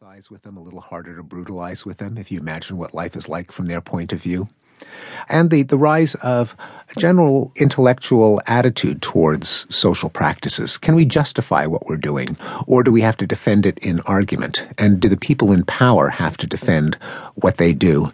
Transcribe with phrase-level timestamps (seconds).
[0.00, 3.16] sympathize with them, a little harder to brutalize with them if you imagine what life
[3.16, 4.48] is like from their point of view.
[5.28, 6.56] And the, the rise of
[6.96, 10.76] a general intellectual attitude towards social practices.
[10.76, 12.36] Can we justify what we're doing?
[12.66, 14.66] Or do we have to defend it in argument?
[14.76, 16.96] And do the people in power have to defend
[17.36, 18.08] what they do?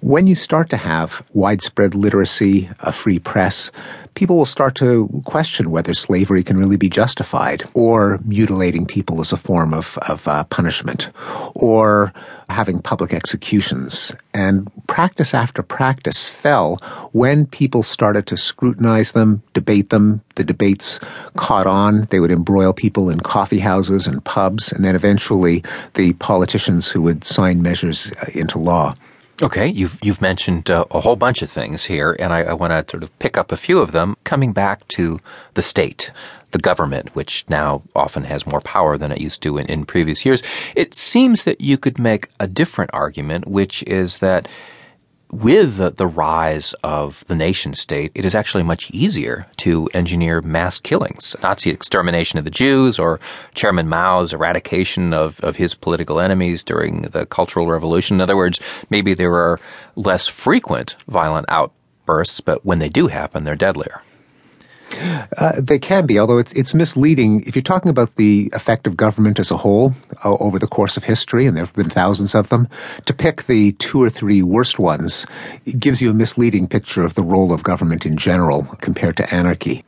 [0.00, 3.70] When you start to have widespread literacy, a free press,
[4.14, 9.32] people will start to question whether slavery can really be justified, or mutilating people as
[9.32, 11.10] a form of, of uh, punishment,
[11.54, 12.12] or
[12.48, 14.14] having public executions.
[14.34, 16.76] And practice after practice fell
[17.12, 20.22] when people started to scrutinize them, debate them.
[20.36, 21.00] The debates
[21.36, 22.02] caught on.
[22.10, 25.64] They would embroil people in coffee houses and pubs, and then eventually
[25.94, 28.94] the politicians who would sign measures uh, into law.
[29.42, 32.70] Okay, you've you've mentioned uh, a whole bunch of things here, and I, I want
[32.70, 34.16] to sort of pick up a few of them.
[34.24, 35.20] Coming back to
[35.52, 36.10] the state,
[36.52, 40.24] the government, which now often has more power than it used to in, in previous
[40.24, 40.42] years,
[40.74, 44.48] it seems that you could make a different argument, which is that
[45.30, 50.40] with the, the, rise of the nation state, it is actually much easier to engineer
[50.40, 51.34] mass killings.
[51.42, 53.20] Nazi extermination of the Jews or
[53.54, 58.16] Chairman Mao's eradication of, of his political enemies during the Cultural Revolution.
[58.16, 59.58] In other words, maybe there are
[59.96, 64.02] less frequent violent outbursts, but when they do happen, they're deadlier.
[65.36, 67.42] Uh, they can be, although it's it's misleading.
[67.46, 69.92] If you're talking about the effect of government as a whole
[70.24, 72.68] uh, over the course of history, and there have been thousands of them,
[73.04, 75.26] to pick the two or three worst ones
[75.78, 79.84] gives you a misleading picture of the role of government in general compared to anarchy.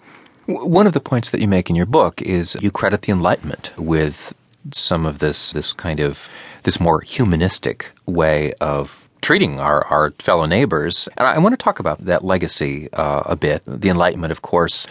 [0.47, 3.71] One of the points that you make in your book is you credit the Enlightenment
[3.77, 4.35] with
[4.73, 6.29] some of this this kind of
[6.65, 11.07] this more humanistic way of treating our, our fellow neighbors.
[11.19, 13.63] And I want to talk about that legacy uh, a bit.
[13.67, 14.87] The Enlightenment, of course,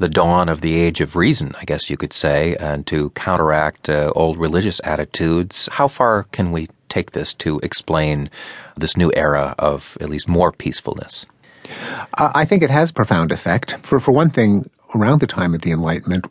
[0.00, 3.88] the dawn of the age of reason, I guess you could say, and to counteract
[3.88, 5.68] uh, old religious attitudes.
[5.70, 8.28] How far can we take this to explain
[8.76, 11.24] this new era of at least more peacefulness?
[12.14, 13.76] I think it has profound effect.
[13.78, 16.26] For for one thing, around the time of the Enlightenment,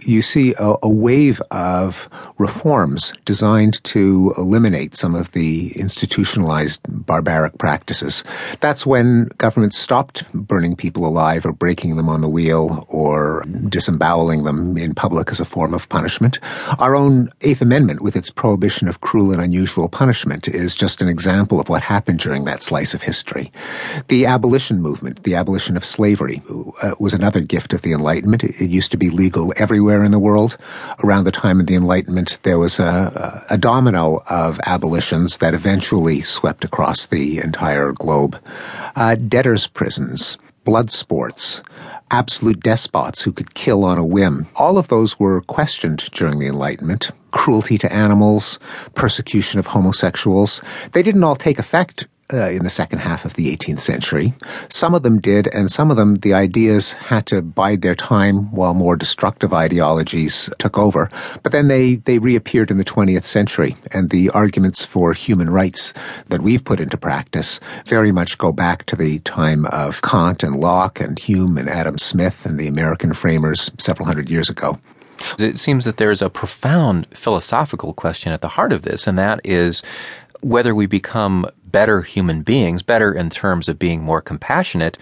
[0.00, 2.08] you see a, a, wave of
[2.38, 8.24] reforms designed to eliminate some of the institutionalized barbaric practices.
[8.60, 14.44] That's when governments stopped burning people alive or breaking them on the wheel or disemboweling
[14.44, 16.38] them in public as a form of punishment.
[16.78, 21.08] Our own Eighth Amendment, with its prohibition of cruel and unusual punishment, is just an
[21.08, 23.52] example of what happened during that slice of history.
[24.08, 26.42] The abolition movement, the abolition of slavery,
[26.82, 28.44] uh, was another gift of the Enlightenment.
[28.44, 30.56] It used to be legal everywhere in the world.
[31.04, 36.20] Around the time of the Enlightenment, there was a, a domino of abolitions that eventually
[36.20, 38.38] swept across the entire globe.
[38.96, 41.62] Uh, debtors' prisons, blood sports,
[42.10, 44.46] absolute despots who could kill on a whim.
[44.56, 47.10] All of those were questioned during the Enlightenment.
[47.30, 48.58] Cruelty to animals,
[48.94, 50.62] persecution of homosexuals.
[50.92, 54.32] They didn't all take effect uh, in the second half of the 18th century.
[54.68, 58.50] Some of them did, and some of them, the ideas had to bide their time
[58.52, 61.08] while more destructive ideologies took over.
[61.42, 65.92] But then they, they reappeared in the 20th century, and the arguments for human rights
[66.28, 70.56] that we've put into practice very much go back to the time of Kant and
[70.56, 74.78] Locke and Hume and Adam Smith and the American framers several hundred years ago.
[75.38, 79.40] It seems that there's a profound philosophical question at the heart of this, and that
[79.44, 79.82] is
[80.40, 84.98] whether we become better human beings, better in terms of being more compassionate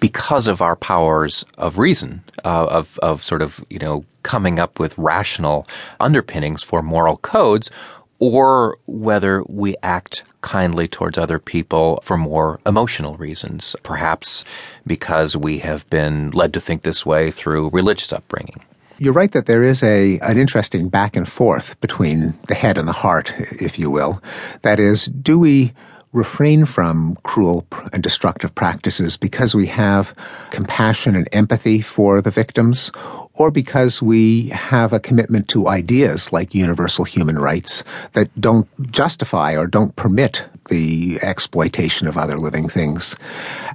[0.00, 4.78] because of our powers of reason, uh, of, of sort of, you know, coming up
[4.78, 5.68] with rational
[6.00, 7.70] underpinnings for moral codes,
[8.18, 14.44] or whether we act kindly towards other people for more emotional reasons, perhaps
[14.86, 18.62] because we have been led to think this way through religious upbringing.
[19.02, 22.86] You're right that there is a an interesting back and forth between the head and
[22.86, 24.22] the heart, if you will.
[24.62, 25.72] That is, do we
[26.12, 30.14] refrain from cruel and destructive practices because we have
[30.50, 32.92] compassion and empathy for the victims,
[33.34, 37.82] or because we have a commitment to ideas like universal human rights
[38.12, 43.16] that don't justify or don't permit the exploitation of other living things.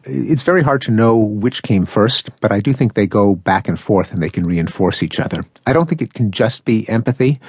[0.05, 3.67] It's very hard to know which came first, but I do think they go back
[3.67, 5.43] and forth and they can reinforce each other.
[5.65, 7.39] I don't think it can just be empathy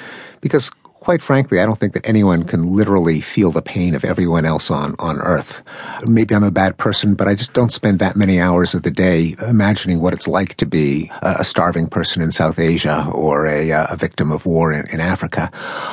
[0.40, 4.44] because quite frankly, I don't think that anyone can literally feel the pain of everyone
[4.44, 5.62] else on, on earth.
[6.06, 8.90] Maybe I'm a bad person, but I just don't spend that many hours of the
[8.90, 13.72] day imagining what it's like to be a starving person in South Asia or a,
[13.72, 15.50] uh, a victim of war in, in Africa.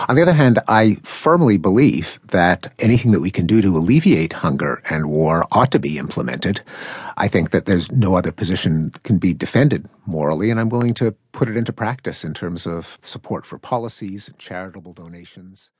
[0.09, 4.33] On the other hand, I firmly believe that anything that we can do to alleviate
[4.33, 6.61] hunger and war ought to be implemented.
[7.17, 11.15] I think that there's no other position can be defended morally, and I'm willing to
[11.35, 15.69] put it into practice in terms of support for policies charitable donations.